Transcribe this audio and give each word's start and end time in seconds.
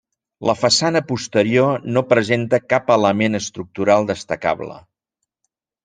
La 0.49 0.53
façana 0.61 1.01
posterior 1.11 1.85
no 1.99 2.03
presenta 2.15 2.61
cap 2.75 2.91
element 2.97 3.43
estructural 3.43 4.13
destacable. 4.15 4.85